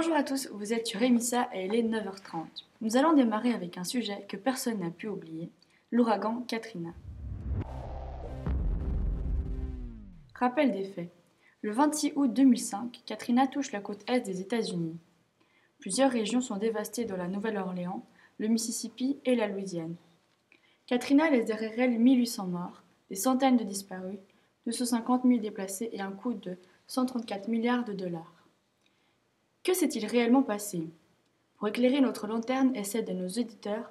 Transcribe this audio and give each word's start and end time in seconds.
Bonjour 0.00 0.14
à 0.14 0.22
tous, 0.22 0.48
vous 0.52 0.72
êtes 0.72 0.86
sur 0.86 1.02
Emissa 1.02 1.48
et 1.52 1.64
il 1.64 1.74
est 1.74 1.82
9h30. 1.82 2.44
Nous 2.82 2.96
allons 2.96 3.14
démarrer 3.14 3.52
avec 3.52 3.78
un 3.78 3.82
sujet 3.82 4.24
que 4.28 4.36
personne 4.36 4.78
n'a 4.78 4.92
pu 4.92 5.08
oublier, 5.08 5.50
l'ouragan 5.90 6.44
Katrina. 6.46 6.90
Rappel 10.36 10.70
des 10.70 10.84
faits. 10.84 11.10
Le 11.62 11.72
26 11.72 12.12
août 12.14 12.32
2005, 12.32 13.02
Katrina 13.06 13.48
touche 13.48 13.72
la 13.72 13.80
côte 13.80 14.08
est 14.08 14.20
des 14.20 14.40
États-Unis. 14.40 15.00
Plusieurs 15.80 16.12
régions 16.12 16.40
sont 16.40 16.58
dévastées 16.58 17.04
dans 17.04 17.16
la 17.16 17.26
Nouvelle-Orléans, 17.26 18.06
le 18.38 18.46
Mississippi 18.46 19.18
et 19.24 19.34
la 19.34 19.48
Louisiane. 19.48 19.96
Katrina 20.86 21.28
laisse 21.28 21.46
derrière 21.46 21.72
elle 21.76 21.98
1800 21.98 22.46
morts, 22.46 22.84
des 23.10 23.16
centaines 23.16 23.56
de 23.56 23.64
disparus, 23.64 24.20
250 24.66 25.24
000 25.24 25.40
déplacés 25.40 25.90
et 25.92 26.00
un 26.00 26.12
coût 26.12 26.34
de 26.34 26.56
134 26.86 27.48
milliards 27.48 27.84
de 27.84 27.94
dollars. 27.94 28.37
Que 29.68 29.74
s'est-il 29.74 30.06
réellement 30.06 30.42
passé? 30.42 30.88
Pour 31.58 31.68
éclairer 31.68 32.00
notre 32.00 32.26
lanterne 32.26 32.74
et 32.74 32.84
celle 32.84 33.04
de 33.04 33.12
nos 33.12 33.28
éditeurs, 33.28 33.90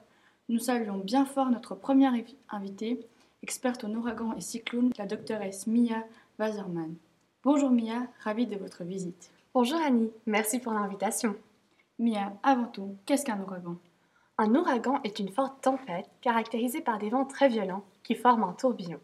nous 0.50 0.58
saluons 0.58 0.98
bien 0.98 1.23
fort 1.23 1.52
notre 1.52 1.76
première 1.76 2.13
invitée, 2.50 3.08
experte 3.44 3.84
en 3.84 3.94
ouragan 3.94 4.34
et 4.36 4.41
cyclone, 4.41 4.91
la 4.98 5.05
doctoresse 5.05 5.67
Mia 5.67 6.03
Wasserman. 6.40 6.95
Bonjour 7.44 7.70
Mia, 7.70 8.08
ravie 8.22 8.48
de 8.48 8.55
votre 8.55 8.84
visite. 8.84 9.30
Bonjour 9.53 9.80
Annie, 9.80 10.09
merci 10.26 10.58
pour 10.58 10.73
l'invitation. 10.73 11.36
Mia, 12.00 12.34
avant 12.41 12.66
tout, 12.66 12.95
qu'est-ce 13.05 13.23
qu'un 13.23 13.39
ouragan? 13.39 13.78
Un 14.39 14.55
ouragan 14.55 15.00
est 15.03 15.20
une 15.20 15.31
forte 15.31 15.62
tempête 15.62 16.09
caractérisée 16.22 16.81
par 16.81 16.98
des 16.98 17.12
vents 17.12 17.25
très 17.25 17.50
violents 17.50 17.86
qui 18.02 18.16
forment 18.16 18.45
un 18.45 18.53
tourbillon. 18.53 19.00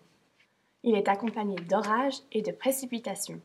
Il 0.82 0.96
est 0.96 1.08
accompagné 1.08 1.56
d'orages 1.70 2.18
et 2.32 2.42
de 2.42 2.52
précipitations. 2.52 3.42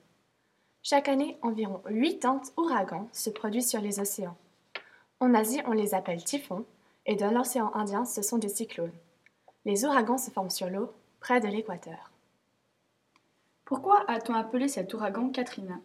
Chaque 0.91 1.09
année, 1.09 1.37
environ 1.43 1.83
80 1.85 2.41
ouragans 2.57 3.11
se 3.13 3.29
produisent 3.29 3.69
sur 3.69 3.83
les 3.83 4.01
océans. 4.01 4.39
En 5.21 5.35
Asie, 5.35 5.61
on 5.67 5.73
les 5.73 5.93
appelle 5.93 6.25
typhons, 6.25 6.65
et 7.05 7.15
dans 7.15 7.31
l'océan 7.31 7.71
Indien, 7.75 8.07
ce 8.07 8.23
sont 8.23 8.39
des 8.39 8.49
cyclones. 8.49 8.95
Les 9.67 9.85
ouragans 9.85 10.17
se 10.17 10.31
forment 10.31 10.49
sur 10.49 10.71
l'eau, 10.71 10.91
près 11.21 11.41
de 11.41 11.47
l'équateur. 11.47 12.11
Pourquoi 13.67 14.03
a-t-on 14.09 14.33
appelé 14.33 14.67
cet 14.67 14.95
ouragan 14.95 15.29
Katrina? 15.29 15.79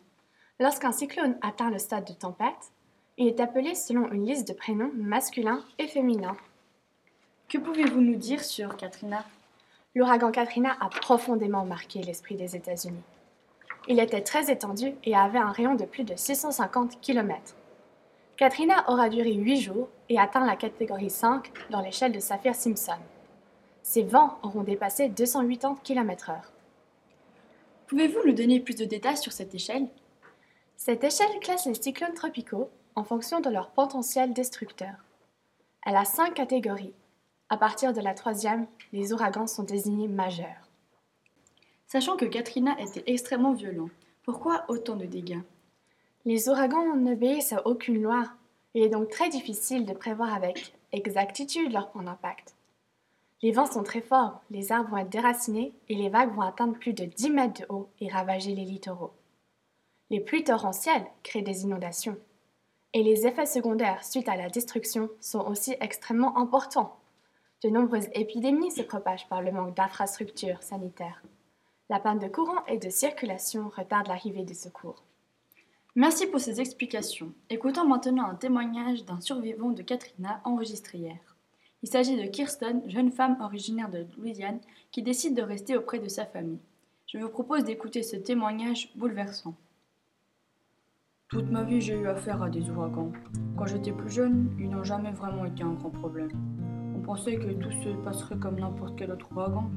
Lorsqu'un 0.61 0.93
cyclone 0.93 1.37
atteint 1.41 1.69
le 1.69 1.79
stade 1.79 2.07
de 2.07 2.13
tempête, 2.13 2.71
il 3.17 3.27
est 3.27 3.41
appelé 3.41 3.75
selon 3.75 4.09
une 4.09 4.25
liste 4.25 4.47
de 4.47 4.53
prénoms 4.53 4.91
masculins 4.95 5.65
et 5.79 5.89
féminins. 5.89 6.37
Que 7.49 7.57
pouvez-vous 7.57 7.99
nous 7.99 8.15
dire 8.15 8.41
sur 8.41 8.77
Katrina? 8.77 9.25
L'ouragan 9.95 10.31
Katrina 10.31 10.77
a 10.79 10.87
profondément 10.87 11.65
marqué 11.65 12.01
l'esprit 12.01 12.37
des 12.37 12.55
États-Unis. 12.55 13.03
Il 13.87 13.99
était 13.99 14.21
très 14.21 14.49
étendu 14.49 14.93
et 15.03 15.15
avait 15.15 15.39
un 15.39 15.51
rayon 15.51 15.75
de 15.75 15.83
plus 15.83 16.05
de 16.05 16.15
650 16.15 17.01
km. 17.01 17.55
Katrina 18.37 18.89
aura 18.89 19.09
duré 19.09 19.33
8 19.33 19.57
jours 19.59 19.89
et 20.07 20.17
atteint 20.17 20.45
la 20.45 20.55
catégorie 20.55 21.09
5 21.09 21.51
dans 21.69 21.81
l'échelle 21.81 22.13
de 22.13 22.19
Saphir-Simpson. 22.19 22.99
Ses 23.81 24.03
vents 24.03 24.37
auront 24.41 24.63
dépassé 24.63 25.09
280 25.09 25.79
km/h. 25.83 26.35
Pouvez-vous 27.87 28.25
nous 28.25 28.33
donner 28.33 28.61
plus 28.61 28.75
de 28.75 28.85
détails 28.85 29.17
sur 29.17 29.33
cette 29.33 29.53
échelle? 29.53 29.87
Cette 30.77 31.03
échelle 31.03 31.39
classe 31.41 31.65
les 31.65 31.73
cyclones 31.73 32.13
tropicaux 32.13 32.69
en 32.95 33.03
fonction 33.03 33.41
de 33.41 33.49
leur 33.49 33.71
potentiel 33.71 34.33
destructeur. 34.33 34.95
Elle 35.85 35.97
a 35.97 36.05
cinq 36.05 36.33
catégories. 36.33 36.93
À 37.49 37.57
partir 37.57 37.91
de 37.91 38.01
la 38.01 38.13
troisième, 38.13 38.65
les 38.93 39.11
ouragans 39.11 39.47
sont 39.47 39.63
désignés 39.63 40.07
majeurs. 40.07 40.69
Sachant 41.93 42.17
que 42.17 42.25
Katrina 42.25 42.75
était 42.79 43.03
extrêmement 43.05 43.53
violent, 43.53 43.91
pourquoi 44.23 44.65
autant 44.67 44.95
de 44.95 45.05
dégâts? 45.05 45.43
Les 46.25 46.49
ouragans 46.49 46.95
n'obéissent 46.95 47.53
à 47.53 47.67
aucune 47.67 48.01
loi. 48.01 48.31
Il 48.73 48.81
est 48.81 48.89
donc 48.89 49.09
très 49.09 49.29
difficile 49.29 49.85
de 49.85 49.93
prévoir 49.93 50.33
avec 50.33 50.73
exactitude 50.91 51.71
leur 51.71 51.91
point 51.91 52.01
d'impact. 52.01 52.55
Les 53.43 53.51
vents 53.51 53.71
sont 53.71 53.83
très 53.83 54.01
forts, 54.01 54.41
les 54.49 54.71
arbres 54.71 54.89
vont 54.89 54.97
être 54.97 55.11
déracinés 55.11 55.71
et 55.87 55.93
les 55.93 56.09
vagues 56.09 56.33
vont 56.33 56.41
atteindre 56.41 56.79
plus 56.79 56.93
de 56.93 57.05
10 57.05 57.29
mètres 57.29 57.61
de 57.61 57.67
haut 57.69 57.87
et 57.99 58.09
ravager 58.09 58.55
les 58.55 58.65
littoraux. 58.65 59.13
Les 60.09 60.19
pluies 60.19 60.43
torrentielles 60.43 61.05
créent 61.21 61.43
des 61.43 61.61
inondations. 61.61 62.17
Et 62.93 63.03
les 63.03 63.27
effets 63.27 63.45
secondaires 63.45 64.03
suite 64.03 64.29
à 64.29 64.35
la 64.35 64.49
destruction 64.49 65.11
sont 65.21 65.45
aussi 65.45 65.75
extrêmement 65.79 66.39
importants. 66.39 66.97
De 67.63 67.69
nombreuses 67.69 68.09
épidémies 68.13 68.71
se 68.71 68.81
propagent 68.81 69.29
par 69.29 69.43
le 69.43 69.51
manque 69.51 69.75
d'infrastructures 69.75 70.63
sanitaires. 70.63 71.21
La 71.89 71.99
panne 71.99 72.19
de 72.19 72.27
courant 72.27 72.65
et 72.67 72.77
de 72.77 72.89
circulation 72.89 73.69
retarde 73.75 74.07
l'arrivée 74.07 74.43
des 74.43 74.53
secours. 74.53 75.03
Merci 75.95 76.27
pour 76.27 76.39
ces 76.39 76.61
explications. 76.61 77.33
Écoutons 77.49 77.85
maintenant 77.85 78.25
un 78.25 78.35
témoignage 78.35 79.03
d'un 79.05 79.19
survivant 79.19 79.71
de 79.71 79.83
Katrina 79.83 80.41
enregistré 80.45 80.97
hier. 80.97 81.35
Il 81.83 81.89
s'agit 81.89 82.15
de 82.15 82.27
Kirsten, 82.29 82.81
jeune 82.89 83.11
femme 83.11 83.37
originaire 83.41 83.89
de 83.89 84.07
Louisiane, 84.17 84.61
qui 84.91 85.03
décide 85.03 85.35
de 85.35 85.41
rester 85.41 85.75
auprès 85.75 85.99
de 85.99 86.07
sa 86.07 86.25
famille. 86.25 86.61
Je 87.07 87.17
vous 87.17 87.29
propose 87.29 87.65
d'écouter 87.65 88.01
ce 88.01 88.15
témoignage 88.15 88.89
bouleversant. 88.95 89.53
Toute 91.27 91.51
ma 91.51 91.63
vie, 91.63 91.81
j'ai 91.81 91.95
eu 91.95 92.07
affaire 92.07 92.41
à 92.41 92.49
des 92.49 92.69
ouragans. 92.69 93.11
Quand 93.57 93.65
j'étais 93.65 93.91
plus 93.91 94.09
jeune, 94.09 94.55
ils 94.57 94.69
n'ont 94.69 94.83
jamais 94.83 95.11
vraiment 95.11 95.45
été 95.45 95.63
un 95.63 95.73
grand 95.73 95.89
problème. 95.89 96.31
On 96.95 97.01
pensait 97.01 97.35
que 97.35 97.51
tout 97.51 97.71
se 97.83 97.89
passerait 98.03 98.37
comme 98.37 98.59
n'importe 98.59 98.97
quel 98.97 99.11
autre 99.11 99.27
ouragan, 99.31 99.69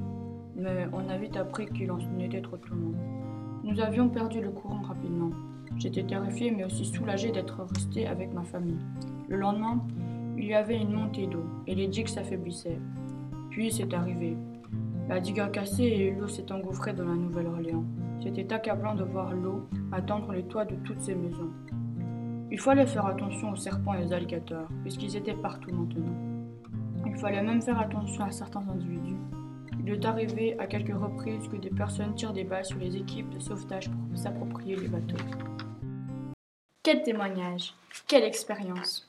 mais 0.56 0.88
on 0.92 1.08
a 1.08 1.18
vite 1.18 1.36
appris 1.36 1.66
qu'il 1.66 1.90
en 1.90 1.98
était 2.18 2.40
trop 2.40 2.56
tout 2.56 2.74
le 2.74 2.80
monde. 2.80 2.96
Nous 3.62 3.78
avions 3.80 4.08
perdu 4.08 4.40
le 4.40 4.50
courant 4.50 4.80
rapidement. 4.82 5.30
J'étais 5.76 6.04
terrifiée 6.04 6.50
mais 6.50 6.64
aussi 6.64 6.84
soulagée 6.86 7.30
d'être 7.30 7.62
restée 7.74 8.06
avec 8.06 8.32
ma 8.32 8.42
famille. 8.42 8.78
Le 9.28 9.36
lendemain, 9.36 9.84
il 10.38 10.46
y 10.46 10.54
avait 10.54 10.80
une 10.80 10.92
montée 10.92 11.26
d'eau 11.26 11.44
et 11.66 11.74
les 11.74 11.88
digues 11.88 12.08
s'affaiblissaient. 12.08 12.78
Puis 13.50 13.70
c'est 13.70 13.92
arrivé. 13.92 14.36
La 15.08 15.20
digue 15.20 15.40
a 15.40 15.48
cassé 15.48 15.84
et 15.84 16.10
l'eau 16.10 16.28
s'est 16.28 16.50
engouffrée 16.50 16.92
dans 16.92 17.04
la 17.04 17.14
Nouvelle-Orléans. 17.14 17.84
C'était 18.22 18.52
accablant 18.52 18.94
de 18.94 19.04
voir 19.04 19.32
l'eau 19.32 19.68
attendre 19.92 20.32
les 20.32 20.44
toits 20.44 20.64
de 20.64 20.74
toutes 20.76 21.00
ces 21.00 21.14
maisons. 21.14 21.50
Il 22.50 22.58
fallait 22.58 22.86
faire 22.86 23.06
attention 23.06 23.50
aux 23.50 23.56
serpents 23.56 23.94
et 23.94 24.04
aux 24.04 24.12
alligators, 24.12 24.68
puisqu'ils 24.82 25.16
étaient 25.16 25.34
partout 25.34 25.70
maintenant. 25.72 26.14
Il 27.04 27.16
fallait 27.16 27.42
même 27.42 27.60
faire 27.60 27.78
attention 27.78 28.24
à 28.24 28.30
certains 28.30 28.66
individus 28.68 29.16
il 29.86 29.92
est 29.92 30.04
arrivé 30.04 30.58
à 30.58 30.66
quelques 30.66 30.98
reprises 30.98 31.46
que 31.48 31.56
des 31.56 31.70
personnes 31.70 32.14
tirent 32.16 32.32
des 32.32 32.42
balles 32.42 32.64
sur 32.64 32.78
les 32.78 32.96
équipes 32.96 33.30
de 33.30 33.38
sauvetage 33.38 33.88
pour 33.88 34.18
s'approprier 34.18 34.74
les 34.74 34.88
bateaux. 34.88 35.22
Quel 36.82 37.04
témoignage 37.04 37.72
Quelle 38.08 38.24
expérience 38.24 39.08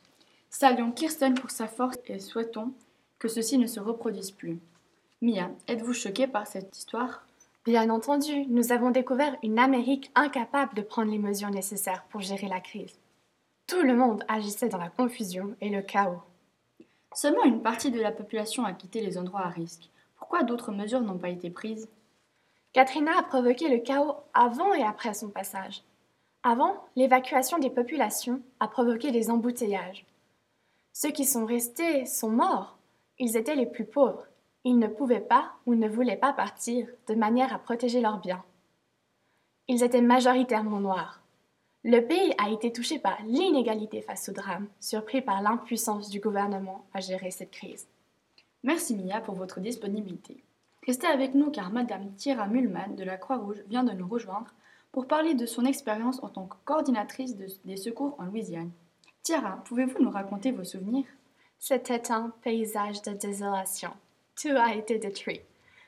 Saluons 0.52 0.92
Kirsten 0.92 1.34
pour 1.34 1.50
sa 1.50 1.68
force 1.68 1.98
et 2.06 2.20
souhaitons 2.20 2.74
que 3.18 3.28
ceci 3.28 3.58
ne 3.58 3.66
se 3.66 3.80
reproduise 3.80 4.30
plus. 4.30 4.60
Mia, 5.22 5.50
êtes-vous 5.68 5.94
choquée 5.94 6.28
par 6.28 6.46
cette 6.46 6.78
histoire? 6.78 7.26
Bien 7.66 7.90
entendu, 7.90 8.46
nous 8.48 8.72
avons 8.72 8.92
découvert 8.92 9.36
une 9.42 9.58
Amérique 9.58 10.12
incapable 10.14 10.76
de 10.76 10.84
prendre 10.84 11.12
les 11.12 11.18
mesures 11.18 11.50
nécessaires 11.50 12.06
pour 12.10 12.22
gérer 12.22 12.48
la 12.48 12.60
crise. 12.60 13.00
Tout 13.66 13.82
le 13.82 13.96
monde 13.96 14.24
agissait 14.28 14.70
dans 14.70 14.78
la 14.78 14.90
confusion 14.90 15.56
et 15.60 15.70
le 15.70 15.82
chaos. 15.82 16.22
Seulement 17.14 17.46
une 17.46 17.64
partie 17.64 17.90
de 17.90 18.00
la 18.00 18.12
population 18.12 18.64
a 18.64 18.74
quitté 18.74 19.02
les 19.02 19.18
endroits 19.18 19.42
à 19.42 19.50
risque. 19.50 19.90
Pourquoi 20.30 20.44
d'autres 20.44 20.74
mesures 20.74 21.00
n'ont 21.00 21.18
pas 21.18 21.30
été 21.30 21.50
prises? 21.50 21.88
Katrina 22.74 23.18
a 23.18 23.24
provoqué 23.24 23.70
le 23.70 23.78
chaos 23.78 24.18
avant 24.34 24.74
et 24.74 24.84
après 24.84 25.14
son 25.14 25.30
passage. 25.30 25.84
Avant, 26.44 26.84
l'évacuation 26.98 27.60
des 27.60 27.70
populations 27.70 28.42
a 28.60 28.68
provoqué 28.68 29.12
des 29.12 29.30
embouteillages. 29.30 30.06
Ceux 30.92 31.12
qui 31.12 31.24
sont 31.24 31.46
restés 31.46 32.06
sont 32.06 32.30
morts. 32.30 32.78
Ils 33.20 33.38
étaient 33.38 33.56
les 33.56 33.66
plus 33.66 33.86
pauvres. 33.86 34.26
Ils 34.66 34.78
ne 34.78 34.88
pouvaient 34.88 35.22
pas 35.22 35.54
ou 35.66 35.76
ne 35.76 35.88
voulaient 35.88 36.18
pas 36.18 36.34
partir 36.34 36.90
de 37.08 37.16
manière 37.16 37.54
à 37.54 37.60
protéger 37.60 38.02
leurs 38.02 38.20
biens. 38.20 38.44
Ils 39.70 39.82
étaient 39.82 40.02
majoritairement 40.02 40.82
noirs. 40.82 41.22
Le 41.86 42.02
pays 42.02 42.34
a 42.38 42.50
été 42.50 42.74
touché 42.74 43.00
par 43.00 43.18
l'inégalité 43.24 44.02
face 44.02 44.28
au 44.28 44.34
drame, 44.34 44.68
surpris 44.82 45.22
par 45.22 45.42
l'impuissance 45.42 46.10
du 46.10 46.20
gouvernement 46.20 46.86
à 46.94 47.00
gérer 47.00 47.32
cette 47.32 47.52
crise. 47.52 47.88
Merci 48.68 48.98
Mia 48.98 49.22
pour 49.22 49.36
votre 49.36 49.62
disponibilité. 49.62 50.44
Restez 50.86 51.08
avec 51.08 51.36
nous 51.36 51.52
car 51.52 51.72
Madame 51.72 52.12
Thierry 52.18 52.50
Mulman 52.50 52.98
de 52.98 53.04
la 53.06 53.16
Croix-Rouge 53.16 53.64
vient 53.70 53.86
de 53.86 53.94
nous 53.94 54.10
rejoindre 54.10 54.54
pour 54.92 55.08
parler 55.08 55.36
de 55.36 55.46
son 55.46 55.64
expérience 55.64 56.22
en 56.22 56.28
tant 56.28 56.48
que 56.48 56.58
coordinatrice 56.66 57.38
des 57.38 57.78
secours 57.78 58.18
en 58.20 58.26
Louisiane. 58.26 58.72
Thierry, 59.24 59.54
pouvez-vous 59.64 60.04
nous 60.04 60.10
raconter 60.10 60.52
vos 60.52 60.66
souvenirs? 60.66 61.06
C'était 61.58 62.12
un 62.12 62.34
paysage 62.42 63.02
de 63.04 63.12
désolation. 63.12 63.92
Tout 64.36 64.50
a 64.50 64.76
été 64.76 65.00
détruit. 65.00 65.40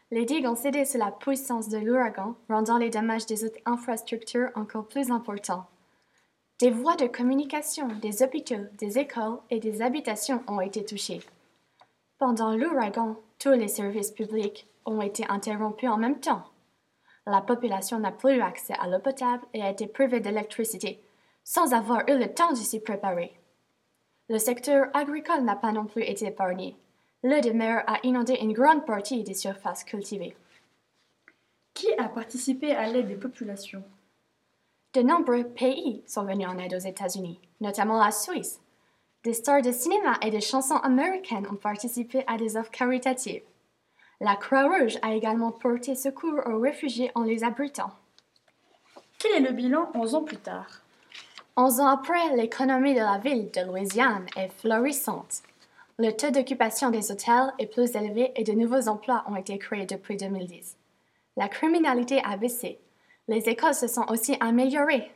Les 0.09 0.23
digues 0.23 0.47
ont 0.47 0.55
cédé 0.55 0.85
sous 0.85 0.99
la 0.99 1.11
puissance 1.11 1.67
de 1.67 1.79
l'ouragan, 1.79 2.37
rendant 2.47 2.77
les 2.77 2.89
dommages 2.89 3.25
des 3.25 3.43
autres 3.43 3.59
infrastructures 3.65 4.51
encore 4.55 4.87
plus 4.87 5.11
importants. 5.11 5.67
Des 6.61 6.71
voies 6.71 6.95
de 6.95 7.07
communication, 7.07 7.89
des 8.01 8.23
hôpitaux, 8.23 8.67
des 8.77 8.99
écoles 8.99 9.39
et 9.49 9.59
des 9.59 9.81
habitations 9.81 10.43
ont 10.47 10.61
été 10.61 10.85
touchées. 10.85 11.19
Pendant 12.19 12.53
l'ouragan, 12.53 13.15
tous 13.39 13.53
les 13.53 13.69
services 13.69 14.11
publics 14.11 14.67
ont 14.85 15.01
été 15.01 15.25
interrompus 15.29 15.89
en 15.89 15.97
même 15.97 16.19
temps. 16.19 16.43
La 17.25 17.39
population 17.39 17.97
n'a 17.97 18.11
plus 18.11 18.41
accès 18.41 18.73
à 18.73 18.89
l'eau 18.89 18.99
potable 18.99 19.45
et 19.53 19.61
a 19.61 19.69
été 19.69 19.87
privée 19.87 20.19
d'électricité, 20.19 21.01
sans 21.45 21.73
avoir 21.73 22.03
eu 22.09 22.17
le 22.17 22.33
temps 22.33 22.51
de 22.51 22.57
s'y 22.57 22.81
préparer. 22.81 23.39
Le 24.27 24.37
secteur 24.37 24.87
agricole 24.93 25.43
n'a 25.43 25.55
pas 25.55 25.71
non 25.71 25.85
plus 25.85 26.03
été 26.03 26.25
épargné. 26.25 26.75
L'eau 27.23 27.39
de 27.39 27.51
mer 27.51 27.85
a 27.87 27.99
inondé 28.03 28.37
une 28.41 28.53
grande 28.53 28.85
partie 28.85 29.23
des 29.23 29.33
surfaces 29.33 29.85
cultivées. 29.85 30.35
Qui 31.73 31.87
a 31.93 32.09
participé 32.09 32.73
à 32.73 32.87
l'aide 32.87 33.07
des 33.07 33.15
populations? 33.15 33.83
De 34.93 35.01
nombreux 35.01 35.45
pays 35.45 36.03
sont 36.05 36.25
venus 36.25 36.47
en 36.49 36.57
aide 36.57 36.73
aux 36.73 36.79
États-Unis, 36.79 37.39
notamment 37.61 37.97
la 37.97 38.11
Suisse. 38.11 38.59
Des 39.25 39.33
stars 39.33 39.61
de 39.61 39.73
cinéma 39.73 40.17
et 40.21 40.31
de 40.31 40.39
chansons 40.39 40.77
américaines 40.77 41.45
ont 41.51 41.57
participé 41.57 42.23
à 42.25 42.37
des 42.37 42.55
offres 42.55 42.71
caritatives. 42.71 43.43
La 44.21 44.37
Croix-Rouge 44.37 44.97
a 45.01 45.13
également 45.13 45.51
porté 45.51 45.95
secours 45.95 46.39
aux 46.45 46.59
réfugiés 46.61 47.11
en 47.15 47.23
les 47.23 47.43
abritant. 47.43 47.91
Quel 49.17 49.35
est 49.35 49.49
le 49.49 49.51
bilan 49.53 49.91
11 49.93 50.15
ans 50.15 50.23
plus 50.23 50.37
tard? 50.37 50.83
Onze 51.57 51.81
ans 51.81 51.89
après, 51.89 52.33
l'économie 52.37 52.93
de 52.93 53.01
la 53.01 53.17
ville 53.17 53.51
de 53.51 53.61
Louisiane 53.65 54.25
est 54.37 54.47
florissante. 54.47 55.41
Le 55.97 56.11
taux 56.11 56.31
d'occupation 56.31 56.89
des 56.89 57.11
hôtels 57.11 57.53
est 57.59 57.67
plus 57.67 57.93
élevé 57.97 58.31
et 58.37 58.45
de 58.45 58.53
nouveaux 58.53 58.87
emplois 58.87 59.25
ont 59.27 59.35
été 59.35 59.57
créés 59.57 59.85
depuis 59.85 60.15
2010. 60.15 60.77
La 61.35 61.49
criminalité 61.49 62.21
a 62.23 62.37
baissé. 62.37 62.79
Les 63.27 63.49
écoles 63.49 63.75
se 63.75 63.87
sont 63.87 64.05
aussi 64.09 64.37
améliorées. 64.39 65.11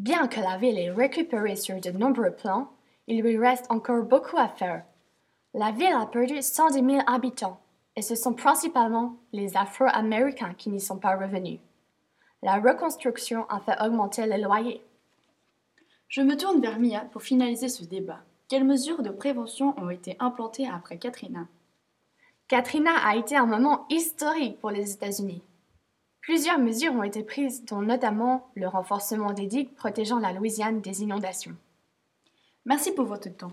Bien 0.00 0.26
que 0.26 0.40
la 0.40 0.56
ville 0.56 0.76
ait 0.76 0.90
récupéré 0.90 1.54
sur 1.54 1.80
de 1.80 1.90
nombreux 1.92 2.32
plans, 2.32 2.68
il 3.10 3.22
lui 3.22 3.36
reste 3.36 3.66
encore 3.70 4.04
beaucoup 4.04 4.38
à 4.38 4.46
faire. 4.46 4.84
La 5.52 5.72
ville 5.72 5.92
a 5.92 6.06
perdu 6.06 6.40
110 6.40 6.74
000 6.74 7.02
habitants 7.08 7.58
et 7.96 8.02
ce 8.02 8.14
sont 8.14 8.34
principalement 8.34 9.16
les 9.32 9.56
Afro-Américains 9.56 10.54
qui 10.56 10.70
n'y 10.70 10.80
sont 10.80 10.98
pas 10.98 11.16
revenus. 11.16 11.58
La 12.42 12.60
reconstruction 12.60 13.46
a 13.48 13.58
fait 13.58 13.76
augmenter 13.84 14.26
les 14.26 14.38
loyers. 14.38 14.80
Je 16.06 16.22
me 16.22 16.36
tourne 16.36 16.60
vers 16.60 16.78
Mia 16.78 17.00
pour 17.00 17.22
finaliser 17.22 17.68
ce 17.68 17.84
débat. 17.84 18.20
Quelles 18.48 18.64
mesures 18.64 19.02
de 19.02 19.10
prévention 19.10 19.74
ont 19.76 19.90
été 19.90 20.16
implantées 20.20 20.68
après 20.68 20.96
Katrina? 20.96 21.48
Katrina 22.46 22.92
a 23.04 23.16
été 23.16 23.36
un 23.36 23.46
moment 23.46 23.86
historique 23.90 24.60
pour 24.60 24.70
les 24.70 24.92
États-Unis. 24.92 25.42
Plusieurs 26.20 26.60
mesures 26.60 26.94
ont 26.94 27.02
été 27.02 27.24
prises, 27.24 27.64
dont 27.64 27.82
notamment 27.82 28.50
le 28.54 28.68
renforcement 28.68 29.32
des 29.32 29.46
digues 29.46 29.74
protégeant 29.74 30.20
la 30.20 30.32
Louisiane 30.32 30.80
des 30.80 31.02
inondations. 31.02 31.56
Merci 32.66 32.92
pour 32.92 33.06
votre 33.06 33.28
temps. 33.30 33.52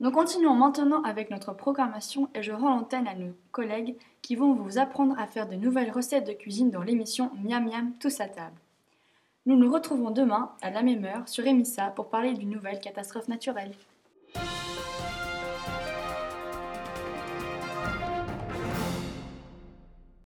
Nous 0.00 0.10
continuons 0.10 0.54
maintenant 0.54 1.02
avec 1.02 1.30
notre 1.30 1.54
programmation 1.54 2.28
et 2.34 2.42
je 2.42 2.52
rends 2.52 2.70
l'antenne 2.70 3.06
à 3.08 3.14
nos 3.14 3.32
collègues 3.52 3.96
qui 4.22 4.36
vont 4.36 4.54
vous 4.54 4.78
apprendre 4.78 5.18
à 5.18 5.26
faire 5.26 5.48
de 5.48 5.56
nouvelles 5.56 5.90
recettes 5.90 6.26
de 6.26 6.32
cuisine 6.32 6.70
dans 6.70 6.82
l'émission 6.82 7.30
Miam 7.42 7.64
Miam 7.64 7.92
tous 8.00 8.20
à 8.20 8.28
table. 8.28 8.56
Nous 9.46 9.56
nous 9.56 9.72
retrouvons 9.72 10.10
demain 10.10 10.52
à 10.60 10.70
la 10.70 10.82
même 10.82 11.04
heure 11.04 11.28
sur 11.28 11.46
Emissa 11.46 11.88
pour 11.88 12.08
parler 12.08 12.34
d'une 12.34 12.50
nouvelle 12.50 12.80
catastrophe 12.80 13.28
naturelle. 13.28 13.72